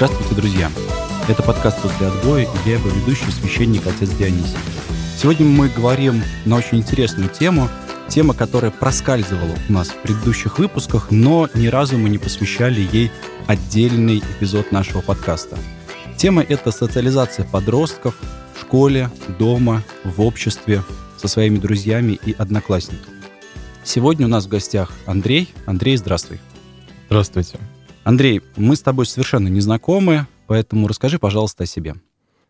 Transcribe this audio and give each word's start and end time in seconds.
Здравствуйте, 0.00 0.34
друзья! 0.34 0.70
Это 1.28 1.42
подкаст 1.42 1.82
«После 1.82 2.06
отбоя» 2.06 2.44
и 2.44 2.68
я 2.68 2.76
его 2.76 2.88
ведущий, 2.88 3.30
священник 3.32 3.86
отец 3.86 4.08
Дионисий. 4.08 4.56
Сегодня 5.18 5.44
мы 5.44 5.68
говорим 5.68 6.22
на 6.46 6.56
очень 6.56 6.78
интересную 6.78 7.28
тему, 7.28 7.68
тема, 8.08 8.32
которая 8.32 8.70
проскальзывала 8.70 9.54
у 9.68 9.72
нас 9.74 9.90
в 9.90 9.96
предыдущих 9.96 10.58
выпусках, 10.58 11.10
но 11.10 11.50
ни 11.52 11.66
разу 11.66 11.98
мы 11.98 12.08
не 12.08 12.16
посвящали 12.16 12.88
ей 12.90 13.10
отдельный 13.46 14.20
эпизод 14.20 14.72
нашего 14.72 15.02
подкаста. 15.02 15.58
Тема— 16.16 16.40
это 16.48 16.72
социализация 16.72 17.44
подростков 17.44 18.14
в 18.56 18.62
школе, 18.62 19.10
дома, 19.38 19.82
в 20.04 20.22
обществе, 20.22 20.82
со 21.18 21.28
своими 21.28 21.58
друзьями 21.58 22.18
и 22.24 22.32
одноклассниками. 22.38 23.20
Сегодня 23.84 24.24
у 24.24 24.30
нас 24.30 24.46
в 24.46 24.48
гостях 24.48 24.92
Андрей. 25.04 25.52
Андрей, 25.66 25.98
здравствуй. 25.98 26.40
Здравствуйте. 27.10 27.58
Андрей, 28.04 28.40
мы 28.56 28.76
с 28.76 28.80
тобой 28.80 29.06
совершенно 29.06 29.48
не 29.48 29.60
знакомы, 29.60 30.26
поэтому 30.46 30.88
расскажи, 30.88 31.18
пожалуйста, 31.18 31.64
о 31.64 31.66
себе. 31.66 31.94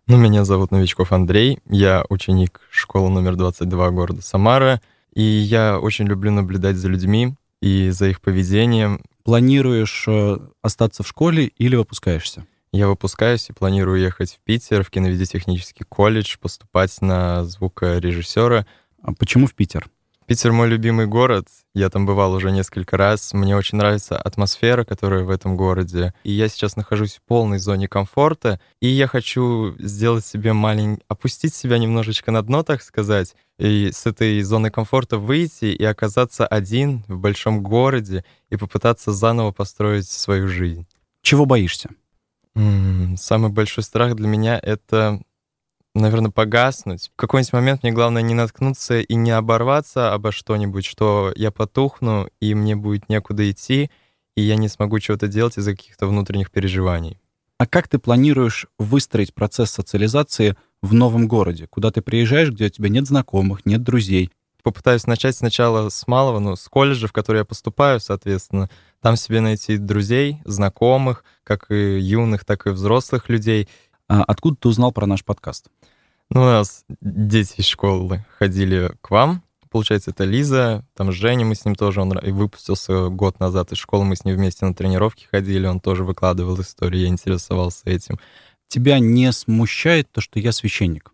Ну, 0.07 0.17
меня 0.17 0.45
зовут 0.45 0.71
Новичков 0.71 1.13
Андрей, 1.13 1.59
я 1.69 2.05
ученик 2.09 2.61
школы 2.71 3.11
номер 3.11 3.37
22 3.37 3.91
города 3.91 4.23
Самара, 4.23 4.81
и 5.15 5.23
я 5.23 5.79
очень 5.79 6.07
люблю 6.07 6.31
наблюдать 6.31 6.77
за 6.77 6.89
людьми 6.89 7.35
и 7.61 7.91
за 7.91 8.09
их 8.09 8.21
поведением. 8.21 9.03
Планируешь 9.25 10.05
э, 10.07 10.39
остаться 10.63 11.03
в 11.03 11.09
школе 11.09 11.47
или 11.59 11.77
выпускаешься? 11.77 12.47
Я 12.73 12.87
выпускаюсь 12.87 13.51
и 13.51 13.53
планирую 13.53 14.01
ехать 14.01 14.35
в 14.35 14.45
Питер, 14.45 14.85
в 14.85 14.91
киновидеотехнический 14.91 15.85
колледж, 15.85 16.37
поступать 16.41 16.97
на 17.03 17.45
звукорежиссера. 17.45 18.67
А 19.03 19.13
почему 19.13 19.47
в 19.47 19.55
Питер? 19.55 19.91
Питер 20.31 20.53
мой 20.53 20.69
любимый 20.69 21.09
город. 21.09 21.49
Я 21.75 21.91
там 21.91 22.07
бывал 22.07 22.33
уже 22.35 22.53
несколько 22.53 22.97
раз. 22.97 23.33
Мне 23.33 23.57
очень 23.57 23.79
нравится 23.79 24.17
атмосфера, 24.17 24.85
которая 24.85 25.25
в 25.25 25.31
этом 25.31 25.57
городе. 25.57 26.15
И 26.23 26.31
я 26.31 26.49
сейчас 26.49 26.77
нахожусь 26.77 27.17
в 27.17 27.23
полной 27.23 27.59
зоне 27.59 27.89
комфорта. 27.89 28.61
И 28.81 28.87
я 28.87 29.09
хочу 29.09 29.75
сделать 29.81 30.25
себе 30.25 30.53
маленький... 30.53 31.03
опустить 31.09 31.53
себя 31.53 31.79
немножечко 31.79 32.31
на 32.31 32.43
дно, 32.43 32.63
так 32.63 32.81
сказать. 32.83 33.35
И 33.59 33.91
с 33.93 34.07
этой 34.07 34.41
зоны 34.43 34.71
комфорта 34.71 35.19
выйти 35.19 35.65
и 35.65 35.83
оказаться 35.83 36.47
один 36.47 37.03
в 37.09 37.19
большом 37.19 37.61
городе 37.61 38.25
и 38.51 38.57
попытаться 38.57 39.11
заново 39.11 39.51
построить 39.51 40.09
свою 40.09 40.47
жизнь. 40.47 40.87
Чего 41.23 41.45
боишься? 41.45 41.91
Самый 42.55 43.51
большой 43.51 43.83
страх 43.83 44.15
для 44.15 44.29
меня— 44.29 44.61
это 44.63 45.23
наверное, 46.01 46.31
погаснуть. 46.31 47.11
В 47.13 47.17
какой-нибудь 47.17 47.53
момент 47.53 47.83
мне 47.83 47.93
главное 47.93 48.23
не 48.23 48.35
наткнуться 48.35 49.01
и 49.01 49.15
не 49.15 49.31
оборваться 49.31 50.13
обо 50.13 50.33
что-нибудь, 50.33 50.85
что 50.85 51.33
я 51.37 51.51
потухну, 51.51 52.29
и 52.41 52.55
мне 52.55 52.77
будет 52.77 53.09
некуда 53.09 53.51
идти, 53.51 53.91
и 54.37 54.43
я 54.43 54.57
не 54.57 54.69
смогу 54.69 54.99
чего-то 54.99 55.29
делать 55.29 55.59
из-за 55.59 55.73
каких-то 55.73 56.07
внутренних 56.07 56.51
переживаний. 56.51 57.21
А 57.59 57.67
как 57.67 57.89
ты 57.89 57.99
планируешь 57.99 58.67
выстроить 58.79 59.35
процесс 59.35 59.71
социализации 59.71 60.57
в 60.81 60.95
новом 60.95 61.29
городе, 61.29 61.67
куда 61.67 61.91
ты 61.91 62.01
приезжаешь, 62.01 62.51
где 62.51 62.67
у 62.67 62.71
тебя 62.71 62.89
нет 62.89 63.07
знакомых, 63.07 63.67
нет 63.67 63.83
друзей? 63.83 64.31
Попытаюсь 64.63 65.07
начать 65.07 65.37
сначала 65.37 65.89
с 65.89 66.07
малого, 66.07 66.39
ну, 66.39 66.57
с 66.57 66.69
колледжа, 66.69 67.07
в 67.07 67.13
который 67.13 67.39
я 67.39 67.45
поступаю, 67.45 68.01
соответственно. 68.01 68.71
Там 69.01 69.17
себе 69.17 69.41
найти 69.41 69.77
друзей, 69.77 70.41
знакомых, 70.45 71.25
как 71.45 71.71
и 71.71 71.99
юных, 71.99 72.45
так 72.45 72.67
и 72.67 72.71
взрослых 72.71 73.29
людей. 73.29 73.69
А 74.09 74.23
откуда 74.25 74.57
ты 74.57 74.69
узнал 74.69 74.93
про 74.93 75.07
наш 75.07 75.25
подкаст? 75.25 75.69
Ну, 76.33 76.43
у 76.43 76.45
нас 76.45 76.85
дети 77.01 77.55
из 77.57 77.67
школы 77.67 78.25
ходили 78.39 78.93
к 79.01 79.11
вам. 79.11 79.43
Получается, 79.69 80.13
это 80.13 80.25
Лиза, 80.25 80.85
там 80.95 81.11
Женя, 81.11 81.45
мы 81.45 81.57
с 81.57 81.65
ним 81.65 81.75
тоже, 81.75 82.01
он 82.01 82.13
выпустился 82.23 83.09
год 83.09 83.41
назад 83.41 83.73
из 83.73 83.79
школы, 83.79 84.05
мы 84.05 84.17
с 84.17 84.25
ним 84.25 84.37
вместе 84.37 84.65
на 84.65 84.75
тренировки 84.75 85.27
ходили, 85.31 85.67
он 85.67 85.81
тоже 85.81 86.05
выкладывал 86.05 86.61
истории, 86.61 87.01
я 87.01 87.09
интересовался 87.09 87.83
этим. 87.87 88.19
Тебя 88.69 89.01
не 89.01 89.33
смущает 89.33 90.11
то, 90.13 90.21
что 90.21 90.39
я 90.39 90.53
священник? 90.53 91.13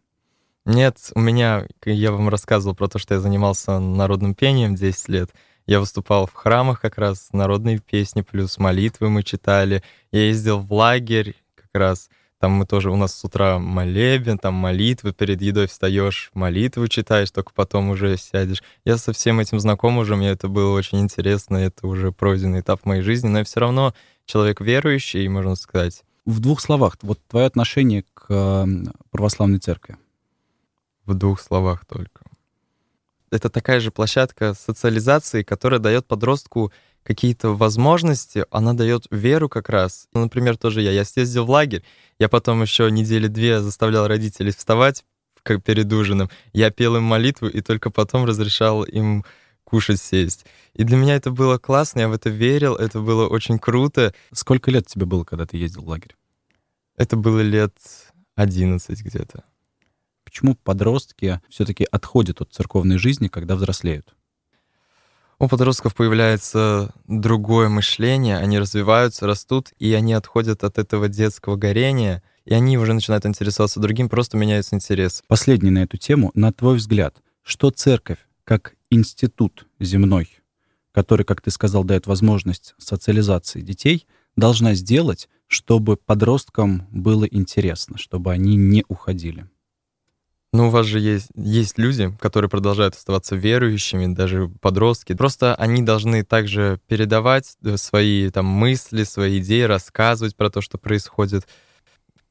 Нет, 0.66 0.98
у 1.14 1.20
меня, 1.20 1.66
я 1.84 2.12
вам 2.12 2.28
рассказывал 2.28 2.74
про 2.74 2.88
то, 2.88 2.98
что 2.98 3.14
я 3.14 3.20
занимался 3.20 3.78
народным 3.78 4.34
пением 4.34 4.74
10 4.74 5.08
лет. 5.08 5.30
Я 5.66 5.80
выступал 5.80 6.26
в 6.26 6.34
храмах 6.34 6.80
как 6.80 6.98
раз, 6.98 7.28
народные 7.32 7.78
песни 7.78 8.20
плюс 8.20 8.58
молитвы 8.58 9.08
мы 9.08 9.22
читали. 9.22 9.82
Я 10.12 10.26
ездил 10.26 10.60
в 10.60 10.72
лагерь 10.72 11.36
как 11.54 11.70
раз, 11.72 12.10
там 12.38 12.52
мы 12.52 12.66
тоже, 12.66 12.90
у 12.90 12.96
нас 12.96 13.14
с 13.14 13.24
утра 13.24 13.58
молебен, 13.58 14.38
там 14.38 14.54
молитвы, 14.54 15.12
перед 15.12 15.40
едой 15.40 15.66
встаешь, 15.66 16.30
молитву 16.34 16.86
читаешь, 16.88 17.30
только 17.30 17.52
потом 17.54 17.90
уже 17.90 18.16
сядешь. 18.18 18.62
Я 18.84 18.98
со 18.98 19.12
всем 19.12 19.40
этим 19.40 19.58
знаком 19.58 19.96
уже, 19.98 20.16
мне 20.16 20.30
это 20.30 20.48
было 20.48 20.76
очень 20.76 21.00
интересно, 21.00 21.56
это 21.56 21.86
уже 21.86 22.12
пройденный 22.12 22.60
этап 22.60 22.84
моей 22.84 23.02
жизни, 23.02 23.28
но 23.28 23.38
я 23.38 23.44
все 23.44 23.60
равно 23.60 23.94
человек 24.26 24.60
верующий, 24.60 25.26
можно 25.28 25.56
сказать. 25.56 26.04
В 26.26 26.40
двух 26.40 26.60
словах, 26.60 26.96
вот 27.02 27.18
твое 27.28 27.46
отношение 27.46 28.04
к 28.12 28.66
православной 29.10 29.58
церкви. 29.58 29.96
В 31.06 31.14
двух 31.14 31.40
словах 31.40 31.86
только. 31.86 32.22
Это 33.30 33.48
такая 33.48 33.80
же 33.80 33.90
площадка 33.90 34.54
социализации, 34.54 35.42
которая 35.42 35.80
дает 35.80 36.06
подростку 36.06 36.72
какие-то 37.06 37.50
возможности, 37.54 38.44
она 38.50 38.74
дает 38.74 39.06
веру 39.10 39.48
как 39.48 39.68
раз. 39.68 40.08
Ну, 40.12 40.22
например, 40.22 40.56
тоже 40.56 40.82
я. 40.82 40.90
Я 40.90 41.04
съездил 41.04 41.46
в 41.46 41.50
лагерь, 41.50 41.84
я 42.18 42.28
потом 42.28 42.62
еще 42.62 42.90
недели 42.90 43.28
две 43.28 43.60
заставлял 43.60 44.08
родителей 44.08 44.50
вставать 44.50 45.04
как 45.42 45.62
перед 45.62 45.92
ужином. 45.92 46.28
Я 46.52 46.70
пел 46.70 46.96
им 46.96 47.04
молитву 47.04 47.46
и 47.46 47.60
только 47.60 47.90
потом 47.90 48.24
разрешал 48.24 48.82
им 48.82 49.24
кушать 49.62 50.00
сесть. 50.00 50.44
И 50.74 50.82
для 50.82 50.96
меня 50.96 51.14
это 51.14 51.30
было 51.30 51.58
классно, 51.58 52.00
я 52.00 52.08
в 52.08 52.12
это 52.12 52.28
верил, 52.28 52.74
это 52.74 53.00
было 53.00 53.28
очень 53.28 53.58
круто. 53.58 54.12
Сколько 54.32 54.70
лет 54.70 54.86
тебе 54.86 55.06
было, 55.06 55.24
когда 55.24 55.46
ты 55.46 55.56
ездил 55.56 55.82
в 55.82 55.88
лагерь? 55.88 56.16
Это 56.96 57.16
было 57.16 57.40
лет 57.40 57.76
11 58.34 59.00
где-то. 59.00 59.44
Почему 60.24 60.56
подростки 60.56 61.40
все-таки 61.48 61.84
отходят 61.84 62.40
от 62.40 62.52
церковной 62.52 62.98
жизни, 62.98 63.28
когда 63.28 63.54
взрослеют? 63.54 64.16
У 65.38 65.48
подростков 65.48 65.94
появляется 65.94 66.94
другое 67.06 67.68
мышление, 67.68 68.38
они 68.38 68.58
развиваются, 68.58 69.26
растут, 69.26 69.68
и 69.78 69.92
они 69.92 70.14
отходят 70.14 70.64
от 70.64 70.78
этого 70.78 71.08
детского 71.08 71.56
горения, 71.56 72.22
и 72.46 72.54
они 72.54 72.78
уже 72.78 72.94
начинают 72.94 73.26
интересоваться 73.26 73.78
другим, 73.78 74.08
просто 74.08 74.38
меняется 74.38 74.76
интерес. 74.76 75.22
Последний 75.28 75.68
на 75.68 75.80
эту 75.80 75.98
тему. 75.98 76.30
На 76.32 76.54
твой 76.54 76.76
взгляд, 76.76 77.18
что 77.42 77.70
церковь 77.70 78.18
как 78.44 78.76
институт 78.88 79.66
земной, 79.78 80.38
который, 80.92 81.26
как 81.26 81.42
ты 81.42 81.50
сказал, 81.50 81.84
дает 81.84 82.06
возможность 82.06 82.74
социализации 82.78 83.60
детей, 83.60 84.06
должна 84.36 84.72
сделать, 84.72 85.28
чтобы 85.48 85.98
подросткам 85.98 86.86
было 86.90 87.26
интересно, 87.26 87.98
чтобы 87.98 88.32
они 88.32 88.56
не 88.56 88.86
уходили? 88.88 89.46
Ну, 90.56 90.68
у 90.68 90.70
вас 90.70 90.86
же 90.86 91.00
есть, 91.00 91.28
есть 91.34 91.76
люди, 91.76 92.10
которые 92.18 92.48
продолжают 92.48 92.94
оставаться 92.94 93.36
верующими, 93.36 94.14
даже 94.14 94.48
подростки. 94.62 95.12
Просто 95.12 95.54
они 95.54 95.82
должны 95.82 96.24
также 96.24 96.80
передавать 96.86 97.58
э, 97.62 97.76
свои 97.76 98.30
там 98.30 98.46
мысли, 98.46 99.04
свои 99.04 99.38
идеи, 99.38 99.62
рассказывать 99.62 100.34
про 100.34 100.48
то, 100.48 100.62
что 100.62 100.78
происходит. 100.78 101.46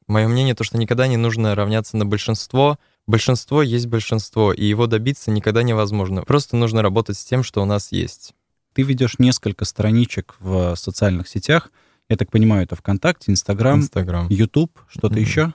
Мое 0.07 0.27
мнение 0.27 0.55
то, 0.55 0.63
что 0.63 0.79
никогда 0.79 1.05
не 1.05 1.17
нужно 1.17 1.53
равняться 1.53 1.97
на 1.97 2.05
большинство. 2.07 2.79
Большинство 3.05 3.61
есть 3.61 3.85
большинство, 3.85 4.53
и 4.53 4.65
его 4.65 4.87
добиться 4.87 5.29
никогда 5.29 5.61
невозможно. 5.61 6.23
Просто 6.23 6.55
нужно 6.55 6.81
работать 6.81 7.19
с 7.19 7.25
тем, 7.25 7.43
что 7.43 7.61
у 7.61 7.65
нас 7.65 7.91
есть. 7.91 8.33
Ты 8.73 8.81
ведешь 8.81 9.19
несколько 9.19 9.65
страничек 9.65 10.35
в 10.39 10.75
социальных 10.77 11.27
сетях. 11.27 11.69
Я 12.09 12.17
так 12.17 12.31
понимаю, 12.31 12.63
это 12.63 12.75
ВКонтакте, 12.75 13.31
Инстаграм, 13.31 13.81
Инстаграм. 13.81 14.27
Ютуб, 14.29 14.79
что-то 14.89 15.13
mm-hmm. 15.13 15.19
еще? 15.19 15.53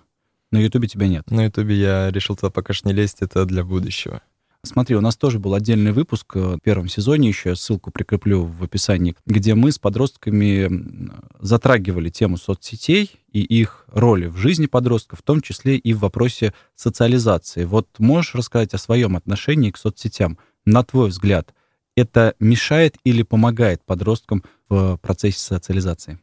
На 0.53 0.59
Ютубе 0.59 0.89
тебя 0.89 1.07
нет. 1.07 1.31
На 1.31 1.45
Ютубе 1.45 1.77
я 1.77 2.11
решил 2.11 2.37
туда 2.37 2.51
пока 2.51 2.73
что 2.73 2.89
не 2.89 2.95
лезть, 2.95 3.19
это 3.21 3.45
для 3.45 3.65
будущего. 3.65 4.23
Смотри, 4.63 4.95
у 4.95 5.01
нас 5.01 5.17
тоже 5.17 5.39
был 5.39 5.55
отдельный 5.55 5.93
выпуск 5.93 6.37
э, 6.37 6.57
в 6.57 6.59
первом 6.59 6.87
сезоне 6.87 7.29
еще, 7.29 7.57
ссылку 7.57 7.91
прикреплю 7.91 8.45
в 8.45 8.63
описании, 8.63 9.17
где 9.25 9.55
мы 9.55 9.73
с 9.73 9.79
подростками 9.79 11.11
затрагивали 11.41 12.11
тему 12.11 12.37
соцсетей 12.37 13.11
и 13.33 13.41
их 13.41 13.87
роли 13.89 14.27
в 14.27 14.37
жизни 14.37 14.67
подростков, 14.67 15.21
в 15.21 15.23
том 15.23 15.41
числе 15.41 15.77
и 15.77 15.95
в 15.95 16.01
вопросе 16.01 16.53
социализации. 16.75 17.65
Вот 17.65 17.89
можешь 17.99 18.35
рассказать 18.35 18.75
о 18.75 18.79
своем 18.79 19.17
отношении 19.17 19.71
к 19.71 19.79
соцсетям? 19.79 20.37
На 20.67 20.85
твой 20.85 21.09
взгляд, 21.09 21.55
это 21.97 22.35
мешает 22.39 22.97
или 23.03 23.23
помогает 23.23 23.83
подросткам 23.87 24.45
в 24.69 24.99
процессе 24.99 25.39
социализации? 25.39 26.19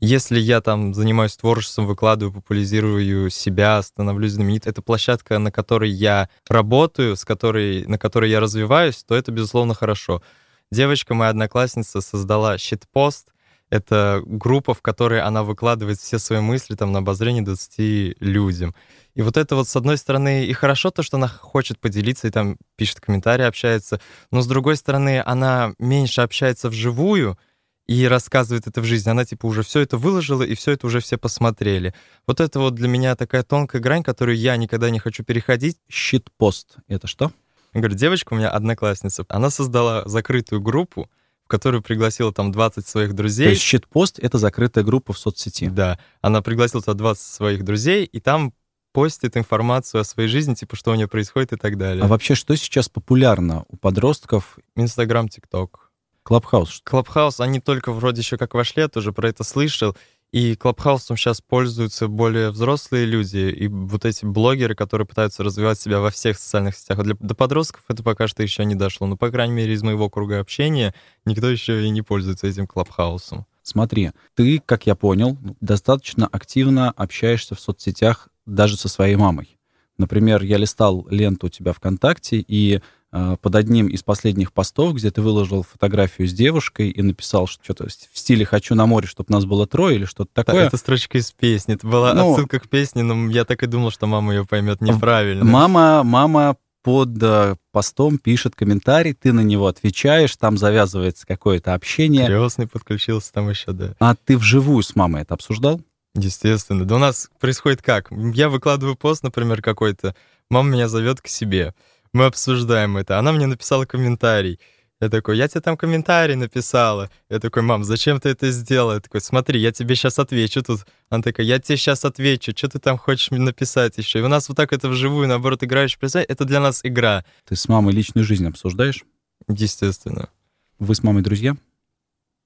Если 0.00 0.38
я 0.38 0.60
там 0.60 0.92
занимаюсь 0.92 1.36
творчеством, 1.36 1.86
выкладываю, 1.86 2.34
популяризирую 2.34 3.30
себя, 3.30 3.80
становлюсь 3.80 4.32
знаменитым, 4.32 4.70
это 4.70 4.82
площадка, 4.82 5.38
на 5.38 5.50
которой 5.50 5.90
я 5.90 6.28
работаю, 6.48 7.16
с 7.16 7.24
которой, 7.24 7.86
на 7.86 7.96
которой 7.98 8.30
я 8.30 8.40
развиваюсь, 8.40 9.02
то 9.04 9.14
это, 9.14 9.32
безусловно, 9.32 9.72
хорошо. 9.72 10.22
Девочка, 10.70 11.14
моя 11.14 11.30
одноклассница, 11.30 12.02
создала 12.02 12.58
щитпост. 12.58 13.32
Это 13.70 14.22
группа, 14.26 14.74
в 14.74 14.82
которой 14.82 15.22
она 15.22 15.42
выкладывает 15.42 15.98
все 15.98 16.18
свои 16.18 16.40
мысли 16.40 16.74
там 16.74 16.92
на 16.92 16.98
обозрение 16.98 17.42
20 17.42 18.20
людям. 18.20 18.74
И 19.14 19.22
вот 19.22 19.38
это 19.38 19.56
вот, 19.56 19.66
с 19.66 19.74
одной 19.76 19.96
стороны, 19.96 20.44
и 20.44 20.52
хорошо 20.52 20.90
то, 20.90 21.02
что 21.02 21.16
она 21.16 21.26
хочет 21.26 21.80
поделиться 21.80 22.28
и 22.28 22.30
там 22.30 22.58
пишет 22.76 23.00
комментарии, 23.00 23.44
общается, 23.44 23.98
но 24.30 24.42
с 24.42 24.46
другой 24.46 24.76
стороны, 24.76 25.22
она 25.24 25.72
меньше 25.78 26.20
общается 26.20 26.68
вживую, 26.68 27.38
и 27.86 28.06
рассказывает 28.06 28.66
это 28.66 28.80
в 28.80 28.84
жизни. 28.84 29.10
Она 29.10 29.24
типа 29.24 29.46
уже 29.46 29.62
все 29.62 29.80
это 29.80 29.96
выложила, 29.96 30.42
и 30.42 30.54
все 30.54 30.72
это 30.72 30.86
уже 30.86 31.00
все 31.00 31.18
посмотрели. 31.18 31.94
Вот 32.26 32.40
это 32.40 32.58
вот 32.58 32.74
для 32.74 32.88
меня 32.88 33.14
такая 33.14 33.42
тонкая 33.42 33.80
грань, 33.80 34.02
которую 34.02 34.36
я 34.36 34.56
никогда 34.56 34.90
не 34.90 34.98
хочу 34.98 35.22
переходить. 35.24 35.78
Щит-пост— 35.88 36.76
это 36.88 37.06
что? 37.06 37.32
Я 37.74 37.80
говорю, 37.80 37.96
девочка 37.96 38.32
у 38.32 38.36
меня 38.36 38.50
одноклассница, 38.50 39.24
она 39.28 39.50
создала 39.50 40.02
закрытую 40.06 40.60
группу, 40.60 41.10
в 41.44 41.48
которую 41.48 41.82
пригласила 41.82 42.32
там 42.32 42.50
20 42.50 42.86
своих 42.86 43.14
друзей. 43.14 43.46
То 43.46 43.50
есть 43.50 43.62
щит-пост— 43.62 44.18
это 44.20 44.38
закрытая 44.38 44.82
группа 44.82 45.12
в 45.12 45.18
соцсети? 45.18 45.68
Да. 45.68 45.98
Она 46.20 46.42
пригласила 46.42 46.82
туда 46.82 46.94
20 46.94 47.22
своих 47.22 47.64
друзей, 47.64 48.04
и 48.04 48.18
там 48.18 48.52
постит 48.92 49.36
информацию 49.36 50.00
о 50.00 50.04
своей 50.04 50.28
жизни, 50.28 50.54
типа, 50.54 50.74
что 50.74 50.90
у 50.90 50.94
нее 50.94 51.06
происходит 51.06 51.52
и 51.52 51.56
так 51.56 51.76
далее. 51.76 52.02
А 52.02 52.08
вообще, 52.08 52.34
что 52.34 52.56
сейчас 52.56 52.88
популярно 52.88 53.64
у 53.68 53.76
подростков? 53.76 54.58
Инстаграм, 54.74 55.28
ТикТок. 55.28 55.85
Клабхаус. 56.26 56.80
Клабхаус, 56.82 57.38
они 57.38 57.60
только 57.60 57.92
вроде 57.92 58.20
еще 58.20 58.36
как 58.36 58.54
вошли, 58.54 58.82
я 58.82 58.88
тоже 58.88 59.12
про 59.12 59.28
это 59.28 59.44
слышал. 59.44 59.96
И 60.32 60.56
Клабхаусом 60.56 61.16
сейчас 61.16 61.40
пользуются 61.40 62.08
более 62.08 62.50
взрослые 62.50 63.06
люди 63.06 63.36
и 63.36 63.68
вот 63.68 64.04
эти 64.04 64.24
блогеры, 64.24 64.74
которые 64.74 65.06
пытаются 65.06 65.44
развивать 65.44 65.78
себя 65.78 66.00
во 66.00 66.10
всех 66.10 66.36
социальных 66.36 66.76
сетях. 66.76 67.00
Для, 67.04 67.14
до 67.20 67.36
подростков 67.36 67.84
это 67.86 68.02
пока 68.02 68.26
что 68.26 68.42
еще 68.42 68.64
не 68.64 68.74
дошло. 68.74 69.06
Но, 69.06 69.16
по 69.16 69.30
крайней 69.30 69.54
мере, 69.54 69.72
из 69.72 69.84
моего 69.84 70.10
круга 70.10 70.40
общения 70.40 70.94
никто 71.24 71.48
еще 71.48 71.86
и 71.86 71.90
не 71.90 72.02
пользуется 72.02 72.48
этим 72.48 72.66
Клабхаусом. 72.66 73.46
Смотри, 73.62 74.10
ты, 74.34 74.60
как 74.66 74.84
я 74.86 74.96
понял, 74.96 75.38
достаточно 75.60 76.26
активно 76.26 76.90
общаешься 76.90 77.54
в 77.54 77.60
соцсетях 77.60 78.30
даже 78.46 78.76
со 78.76 78.88
своей 78.88 79.14
мамой. 79.14 79.56
Например, 79.96 80.42
я 80.42 80.58
листал 80.58 81.06
ленту 81.08 81.46
у 81.46 81.50
тебя 81.50 81.72
ВКонтакте, 81.72 82.44
и 82.46 82.82
под 83.10 83.54
одним 83.54 83.86
из 83.86 84.02
последних 84.02 84.52
постов, 84.52 84.94
где 84.94 85.10
ты 85.10 85.22
выложил 85.22 85.62
фотографию 85.62 86.28
с 86.28 86.32
девушкой 86.32 86.90
и 86.90 87.02
написал 87.02 87.46
что-то 87.46 87.86
в 87.86 88.18
стиле 88.18 88.44
«хочу 88.44 88.74
на 88.74 88.86
море, 88.86 89.06
чтобы 89.06 89.32
нас 89.32 89.44
было 89.44 89.66
трое» 89.66 89.96
или 89.96 90.04
что-то 90.04 90.30
такое. 90.34 90.62
Да, 90.62 90.66
это 90.66 90.76
строчка 90.76 91.18
из 91.18 91.30
песни. 91.32 91.74
Это 91.74 91.86
была 91.86 92.12
ну, 92.14 92.32
отсылка 92.32 92.58
к 92.58 92.68
песне, 92.68 93.02
но 93.02 93.30
я 93.30 93.44
так 93.44 93.62
и 93.62 93.66
думал, 93.66 93.90
что 93.90 94.06
мама 94.06 94.34
ее 94.34 94.44
поймет 94.44 94.80
неправильно. 94.80 95.44
Мама, 95.44 96.02
мама 96.02 96.56
под 96.86 97.20
э, 97.20 97.56
постом 97.72 98.16
пишет 98.16 98.54
комментарий, 98.54 99.12
ты 99.12 99.32
на 99.32 99.40
него 99.40 99.66
отвечаешь, 99.66 100.36
там 100.36 100.56
завязывается 100.56 101.26
какое-то 101.26 101.74
общение. 101.74 102.26
Крестный 102.26 102.68
подключился 102.68 103.32
там 103.32 103.50
еще, 103.50 103.72
да. 103.72 103.94
А 103.98 104.14
ты 104.14 104.38
вживую 104.38 104.84
с 104.84 104.94
мамой 104.94 105.22
это 105.22 105.34
обсуждал? 105.34 105.80
Естественно. 106.14 106.84
Да 106.84 106.94
у 106.94 106.98
нас 106.98 107.28
происходит 107.40 107.82
как? 107.82 108.12
Я 108.12 108.48
выкладываю 108.48 108.94
пост, 108.94 109.24
например, 109.24 109.62
какой-то, 109.62 110.14
мама 110.48 110.70
меня 110.70 110.86
зовет 110.86 111.20
к 111.20 111.26
себе. 111.26 111.74
Мы 112.16 112.24
обсуждаем 112.24 112.96
это. 112.96 113.18
Она 113.18 113.30
мне 113.32 113.46
написала 113.46 113.84
комментарий. 113.84 114.58
Я 115.02 115.10
такой, 115.10 115.36
я 115.36 115.48
тебе 115.48 115.60
там 115.60 115.76
комментарий 115.76 116.34
написала. 116.34 117.10
Я 117.28 117.40
такой, 117.40 117.62
мам, 117.62 117.84
зачем 117.84 118.18
ты 118.20 118.30
это 118.30 118.50
сделала? 118.50 118.94
Я 118.94 119.00
такой, 119.00 119.20
смотри, 119.20 119.60
я 119.60 119.70
тебе 119.70 119.94
сейчас 119.94 120.18
отвечу 120.18 120.62
тут. 120.62 120.86
Она 121.10 121.22
такая, 121.22 121.44
я 121.44 121.58
тебе 121.58 121.76
сейчас 121.76 122.06
отвечу, 122.06 122.52
что 122.56 122.68
ты 122.70 122.78
там 122.78 122.96
хочешь 122.96 123.30
мне 123.30 123.40
написать 123.40 123.98
еще? 123.98 124.20
И 124.20 124.22
у 124.22 124.28
нас 124.28 124.48
вот 124.48 124.56
так 124.56 124.72
это 124.72 124.88
вживую, 124.88 125.28
наоборот, 125.28 125.62
играешь, 125.62 125.98
представь, 125.98 126.24
это 126.26 126.46
для 126.46 126.60
нас 126.60 126.80
игра. 126.84 127.22
Ты 127.44 127.54
с 127.54 127.68
мамой 127.68 127.92
личную 127.92 128.24
жизнь 128.24 128.48
обсуждаешь? 128.48 129.04
Естественно. 129.46 130.30
Вы 130.78 130.94
с 130.94 131.02
мамой 131.02 131.22
друзья? 131.22 131.54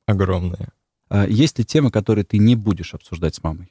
Огромные. 0.07 0.71
А 1.11 1.29
есть 1.29 1.61
ли 1.61 1.65
темы, 1.65 1.93
которые 1.93 2.25
ты 2.25 2.39
не 2.39 2.57
будешь 2.57 2.93
обсуждать 2.93 3.37
с 3.37 3.43
мамой? 3.45 3.71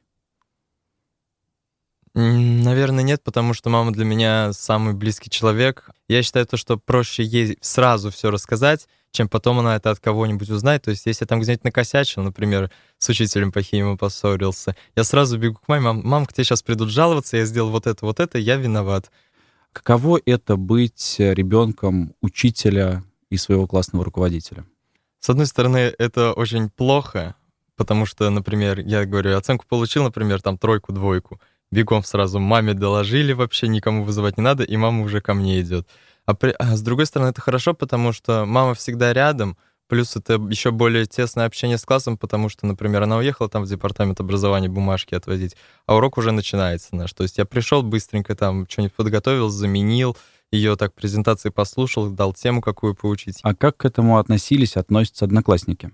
Наверное, 2.16 3.04
нет, 3.04 3.24
потому 3.24 3.54
что 3.54 3.70
мама 3.70 3.92
для 3.92 4.06
меня 4.06 4.52
самый 4.54 4.94
близкий 4.94 5.30
человек. 5.30 5.90
Я 6.08 6.24
считаю 6.24 6.46
то, 6.46 6.58
что 6.58 6.78
проще 6.78 7.24
ей 7.24 7.58
сразу 7.62 8.10
все 8.10 8.32
рассказать, 8.32 8.88
чем 9.12 9.30
потом 9.30 9.60
она 9.60 9.76
это 9.76 9.92
от 9.92 10.00
кого-нибудь 10.00 10.50
узнает. 10.50 10.84
То 10.84 10.92
есть, 10.92 11.06
если 11.06 11.24
я 11.24 11.28
там 11.28 11.40
где-нибудь 11.40 11.64
накосячил, 11.64 12.24
например, 12.24 12.72
с 12.98 13.10
учителем 13.10 13.52
по 13.52 13.62
химии 13.62 13.96
поссорился, 13.96 14.76
я 14.96 15.04
сразу 15.04 15.38
бегу 15.38 15.60
к 15.60 15.68
маме, 15.68 15.84
мам, 15.84 16.02
мам, 16.04 16.26
к 16.26 16.34
тебе 16.34 16.44
сейчас 16.44 16.64
придут 16.64 16.90
жаловаться, 16.90 17.38
я 17.38 17.46
сделал 17.46 17.70
вот 17.70 17.88
это, 17.88 18.06
вот 18.06 18.20
это, 18.20 18.38
я 18.38 18.56
виноват. 18.56 19.12
Каково 19.72 20.20
это 20.26 20.58
быть 20.58 21.16
ребенком 21.20 22.16
учителя 22.22 23.04
и 23.30 23.38
своего 23.38 23.68
классного 23.68 24.04
руководителя? 24.04 24.66
С 25.20 25.30
одной 25.30 25.46
стороны, 25.46 25.94
это 25.98 26.34
очень 26.34 26.70
плохо, 26.70 27.36
потому 27.76 28.06
что, 28.06 28.30
например, 28.30 28.80
я 28.80 29.06
говорю, 29.06 29.38
оценку 29.38 29.66
получил, 29.68 30.04
например, 30.04 30.42
там 30.42 30.58
тройку, 30.58 30.92
двойку, 30.92 31.40
бегом 31.72 32.04
сразу 32.04 32.40
маме 32.40 32.74
доложили, 32.74 33.34
вообще 33.34 33.68
никому 33.68 34.04
вызывать 34.04 34.38
не 34.38 34.44
надо, 34.44 34.64
и 34.64 34.76
мама 34.78 35.04
уже 35.04 35.22
ко 35.22 35.34
мне 35.34 35.62
идет. 35.62 35.88
А, 36.26 36.34
при... 36.34 36.52
а 36.58 36.76
с 36.76 36.82
другой 36.82 37.06
стороны, 37.06 37.30
это 37.30 37.42
хорошо, 37.42 37.74
потому 37.74 38.14
что 38.14 38.46
мама 38.46 38.74
всегда 38.74 39.14
рядом, 39.14 39.58
плюс 39.88 40.16
это 40.16 40.34
еще 40.34 40.72
более 40.72 41.06
тесное 41.06 41.46
общение 41.46 41.78
с 41.78 41.86
классом, 41.86 42.18
потому 42.18 42.50
что, 42.50 42.66
например, 42.68 43.04
она 43.04 43.18
уехала 43.18 43.50
там 43.50 43.64
в 43.64 43.68
департамент 43.68 44.20
образования 44.20 44.70
бумажки 44.70 45.16
отвозить, 45.16 45.56
а 45.88 45.96
урок 45.96 46.18
уже 46.18 46.32
начинается 46.32 46.96
наш. 46.96 47.14
То 47.14 47.24
есть 47.24 47.38
я 47.38 47.46
пришел 47.46 47.82
быстренько 47.82 48.36
там, 48.36 48.68
что-нибудь 48.70 48.94
подготовил, 48.94 49.50
заменил, 49.50 50.16
ее 50.52 50.76
так 50.76 50.94
презентации 50.94 51.50
послушал, 51.50 52.10
дал 52.10 52.34
тему 52.34 52.62
какую 52.62 52.96
поучить. 52.96 53.40
А 53.44 53.54
как 53.54 53.78
к 53.78 53.86
этому 53.86 54.18
относились, 54.18 54.78
относятся 54.78 55.26
одноклассники? 55.26 55.92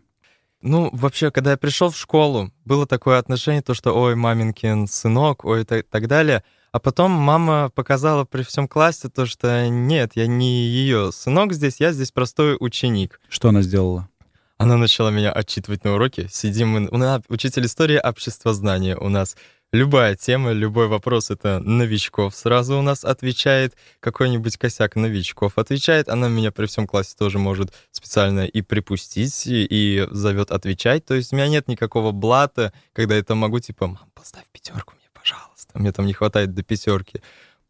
Ну, 0.66 0.90
вообще, 0.94 1.30
когда 1.30 1.52
я 1.52 1.58
пришел 1.58 1.92
в 1.92 1.96
школу, 1.96 2.52
было 2.66 2.88
такое 2.88 3.20
отношение, 3.20 3.62
то, 3.62 3.76
что 3.76 3.96
ой, 3.96 4.16
маминкин 4.16 4.88
сынок, 4.88 5.46
ой, 5.46 5.64
так, 5.64 5.86
так 5.88 6.08
далее. 6.08 6.44
А 6.72 6.80
потом 6.80 7.12
мама 7.12 7.70
показала 7.76 8.26
при 8.26 8.42
всем 8.42 8.68
классе 8.68 9.10
то, 9.10 9.28
что 9.28 9.70
нет, 9.70 10.14
я 10.16 10.26
не 10.26 10.66
ее 10.66 11.12
сынок 11.12 11.54
здесь, 11.54 11.80
я 11.80 11.92
здесь 11.94 12.12
простой 12.12 12.58
ученик. 12.60 13.22
Что 13.30 13.50
она 13.50 13.62
сделала? 13.62 14.10
Она 14.58 14.78
начала 14.78 15.12
меня 15.12 15.32
отчитывать 15.32 15.84
на 15.84 15.94
уроке. 15.94 16.30
Сидим 16.32 16.70
мы... 16.70 16.88
У 16.90 16.98
нас 16.98 17.22
учитель 17.30 17.68
истории 17.68 18.00
общества 18.04 18.52
знания 18.56 18.98
у 18.98 19.08
нас. 19.08 19.38
Любая 19.74 20.16
тема, 20.16 20.52
любой 20.54 20.88
вопрос— 20.88 21.30
это 21.32 21.60
новичков. 21.60 22.34
Сразу 22.36 22.78
у 22.78 22.82
нас 22.82 23.04
отвечает 23.04 23.76
какой-нибудь 24.00 24.58
косяк 24.58 24.96
новичков. 24.96 25.58
Отвечает, 25.58 26.08
она 26.08 26.30
меня 26.30 26.52
при 26.52 26.66
всем 26.66 26.88
классе 26.88 27.16
тоже 27.18 27.40
может 27.40 27.74
специально 27.92 28.46
и 28.46 28.62
припустить, 28.62 29.48
и, 29.48 29.66
и 29.70 30.08
зовет 30.12 30.52
отвечать. 30.52 31.06
То 31.06 31.14
есть 31.14 31.34
у 31.34 31.36
меня 31.36 31.50
нет 31.50 31.68
никакого 31.68 32.12
блата, 32.12 32.72
когда 32.94 33.16
я 33.16 33.20
это 33.20 33.36
могу, 33.36 33.60
типа, 33.60 33.88
мам, 33.88 34.10
поставь 34.14 34.46
пятерку 34.52 34.94
мне, 34.96 35.10
пожалуйста. 35.14 35.78
Мне 35.78 35.92
там 35.92 36.06
не 36.06 36.14
хватает 36.14 36.54
до 36.54 36.64
пятерки. 36.64 37.22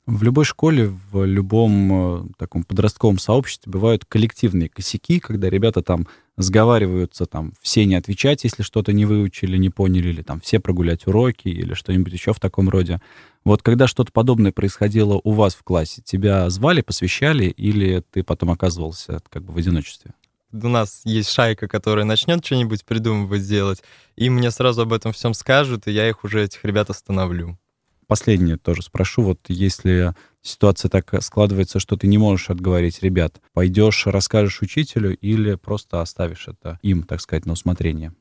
В 0.05 0.21
любой 0.21 0.45
школе, 0.45 0.95
в 1.11 1.25
любом 1.25 2.27
э, 2.27 2.29
таком 2.37 2.63
подростковом 2.63 3.17
сообществе 3.17 3.71
бывают 3.71 4.05
коллективные 4.05 4.69
косяки, 4.69 5.19
когда 5.19 5.49
ребята 5.49 5.81
там 5.81 6.07
сговариваются, 6.37 7.25
там, 7.25 7.53
все 7.61 7.85
не 7.85 7.95
отвечать, 7.95 8.43
если 8.43 8.63
что-то 8.63 8.93
не 8.93 9.05
выучили, 9.05 9.57
не 9.57 9.69
поняли, 9.69 10.09
или 10.09 10.21
там 10.21 10.41
все 10.41 10.59
прогулять 10.59 11.07
уроки, 11.07 11.47
или 11.47 11.73
что-нибудь 11.73 12.13
еще 12.13 12.33
в 12.33 12.39
таком 12.39 12.69
роде. 12.69 13.01
Вот 13.43 13.61
когда 13.61 13.87
что-то 13.87 14.11
подобное 14.11 14.51
происходило 14.51 15.19
у 15.23 15.31
вас 15.31 15.55
в 15.55 15.63
классе, 15.63 16.01
тебя 16.03 16.49
звали, 16.49 16.81
посвящали, 16.81 17.45
или 17.45 18.03
ты 18.11 18.23
потом 18.23 18.51
оказывался 18.51 19.19
как 19.29 19.43
бы 19.43 19.53
в 19.53 19.57
одиночестве? 19.57 20.13
у 20.51 20.69
нас 20.69 21.01
есть 21.03 21.31
шайка, 21.31 21.67
которая 21.67 22.05
начнет 22.05 22.45
что-нибудь 22.45 22.85
придумывать, 22.85 23.45
делать, 23.45 23.83
и 24.15 24.29
мне 24.29 24.51
сразу 24.51 24.83
об 24.83 24.93
этом 24.93 25.11
всем 25.11 25.33
скажут, 25.33 25.87
и 25.87 25.91
я 25.91 26.07
их 26.07 26.23
уже, 26.23 26.45
этих 26.45 26.63
ребят, 26.63 26.89
остановлю 26.89 27.57
последнее 28.07 28.57
тоже 28.57 28.81
спрошу. 28.81 29.23
Вот 29.23 29.39
если 29.47 30.13
ситуация 30.41 30.89
так 30.89 31.13
складывается, 31.21 31.79
что 31.79 31.97
ты 31.97 32.07
не 32.07 32.17
можешь 32.17 32.49
отговорить 32.49 33.01
ребят, 33.01 33.41
пойдешь, 33.53 34.05
расскажешь 34.07 34.61
учителю 34.61 35.17
или 35.17 35.55
просто 35.55 36.01
оставишь 36.01 36.47
это 36.47 36.79
им, 36.81 37.03
так 37.03 37.21
сказать, 37.21 37.45
на 37.45 37.53
усмотрение? 37.53 38.13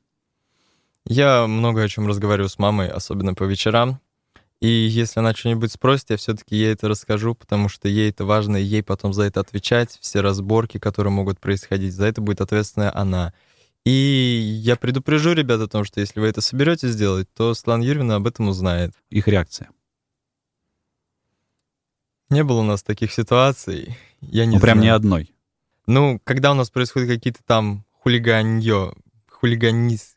Я 1.06 1.46
много 1.46 1.82
о 1.82 1.88
чем 1.88 2.06
разговариваю 2.06 2.48
с 2.48 2.58
мамой, 2.58 2.88
особенно 2.88 3.34
по 3.34 3.44
вечерам. 3.44 4.00
И 4.60 4.68
если 4.68 5.20
она 5.20 5.34
что-нибудь 5.34 5.72
спросит, 5.72 6.08
я 6.08 6.16
все-таки 6.16 6.56
ей 6.56 6.72
это 6.72 6.88
расскажу, 6.88 7.34
потому 7.34 7.68
что 7.68 7.88
ей 7.88 8.08
это 8.08 8.24
важно, 8.24 8.56
и 8.56 8.64
ей 8.64 8.82
потом 8.82 9.12
за 9.12 9.24
это 9.24 9.40
отвечать. 9.40 9.98
Все 10.00 10.22
разборки, 10.22 10.78
которые 10.78 11.12
могут 11.12 11.38
происходить, 11.38 11.92
за 11.92 12.06
это 12.06 12.22
будет 12.22 12.40
ответственная 12.40 12.96
она. 12.96 13.34
И 13.84 13.90
я 13.90 14.76
предупрежу 14.76 15.32
ребят 15.32 15.60
о 15.60 15.68
том, 15.68 15.84
что 15.84 16.00
если 16.00 16.18
вы 16.18 16.28
это 16.28 16.40
соберетесь 16.40 16.92
сделать, 16.92 17.28
то 17.34 17.52
Светлана 17.52 17.82
Юрьевна 17.82 18.16
об 18.16 18.26
этом 18.26 18.48
узнает. 18.48 18.92
Их 19.10 19.28
реакция? 19.28 19.68
Не 22.30 22.44
было 22.44 22.60
у 22.60 22.64
нас 22.64 22.82
таких 22.82 23.12
ситуаций. 23.12 23.96
Я 24.20 24.46
не 24.46 24.56
ну, 24.56 24.60
прям 24.60 24.80
ни 24.80 24.88
одной. 24.88 25.34
Ну, 25.86 26.20
когда 26.24 26.52
у 26.52 26.54
нас 26.54 26.70
происходят 26.70 27.08
какие-то 27.08 27.40
там 27.44 27.84
хулиганье, 28.00 28.94
хулиганиз, 29.28 30.16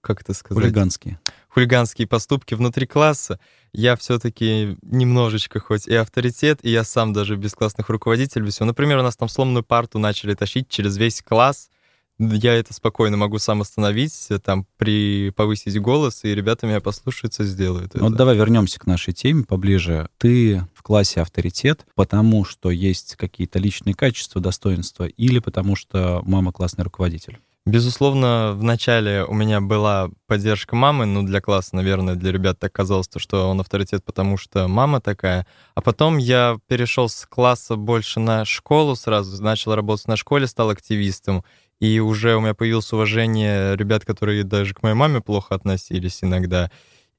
как 0.00 0.20
это 0.20 0.34
сказать? 0.34 0.62
Хулиганские. 0.62 1.18
Хулиганские 1.48 2.06
поступки 2.06 2.54
внутри 2.54 2.86
класса, 2.86 3.40
я 3.72 3.96
все-таки 3.96 4.76
немножечко 4.82 5.60
хоть 5.60 5.86
и 5.86 5.94
авторитет, 5.94 6.60
и 6.62 6.70
я 6.70 6.84
сам 6.84 7.12
даже 7.12 7.36
без 7.36 7.54
классных 7.54 7.88
руководителей, 7.88 8.44
без 8.44 8.54
всего. 8.54 8.66
Например, 8.66 8.98
у 8.98 9.02
нас 9.02 9.16
там 9.16 9.28
сломанную 9.28 9.64
парту 9.64 9.98
начали 9.98 10.34
тащить 10.34 10.68
через 10.68 10.96
весь 10.96 11.22
класс, 11.22 11.70
я 12.18 12.54
это 12.54 12.74
спокойно 12.74 13.16
могу 13.16 13.38
сам 13.38 13.60
остановить, 13.60 14.26
э, 14.30 14.38
там, 14.38 14.66
при 14.76 15.30
повысить 15.30 15.80
голос, 15.80 16.24
и 16.24 16.34
ребята 16.34 16.66
меня 16.66 16.80
послушаются, 16.80 17.44
сделают 17.44 17.94
ну, 17.94 18.08
Вот 18.08 18.16
давай 18.16 18.36
вернемся 18.36 18.80
к 18.80 18.86
нашей 18.86 19.14
теме 19.14 19.44
поближе. 19.44 20.08
Ты 20.18 20.66
в 20.74 20.82
классе 20.82 21.20
авторитет, 21.20 21.86
потому 21.94 22.44
что 22.44 22.70
есть 22.70 23.16
какие-то 23.16 23.58
личные 23.58 23.94
качества, 23.94 24.40
достоинства, 24.40 25.04
или 25.04 25.38
потому 25.38 25.76
что 25.76 26.22
мама 26.24 26.52
классный 26.52 26.84
руководитель? 26.84 27.38
Безусловно, 27.68 28.54
в 28.54 28.62
начале 28.62 29.24
у 29.24 29.34
меня 29.34 29.60
была 29.60 30.08
поддержка 30.26 30.74
мамы, 30.74 31.04
ну, 31.04 31.22
для 31.22 31.42
класса, 31.42 31.76
наверное, 31.76 32.14
для 32.14 32.32
ребят 32.32 32.58
так 32.58 32.72
казалось, 32.72 33.10
что 33.16 33.50
он 33.50 33.60
авторитет, 33.60 34.02
потому 34.06 34.38
что 34.38 34.68
мама 34.68 35.02
такая. 35.02 35.46
А 35.74 35.82
потом 35.82 36.16
я 36.16 36.56
перешел 36.66 37.10
с 37.10 37.26
класса 37.26 37.76
больше 37.76 38.20
на 38.20 38.46
школу 38.46 38.96
сразу, 38.96 39.42
начал 39.42 39.74
работать 39.74 40.08
на 40.08 40.16
школе, 40.16 40.46
стал 40.46 40.70
активистом, 40.70 41.44
и 41.80 42.00
уже 42.00 42.36
у 42.36 42.40
меня 42.40 42.54
появилось 42.54 42.92
уважение 42.92 43.76
ребят, 43.76 44.04
которые 44.04 44.44
даже 44.44 44.74
к 44.74 44.82
моей 44.82 44.94
маме 44.94 45.20
плохо 45.20 45.54
относились 45.54 46.22
иногда. 46.22 46.70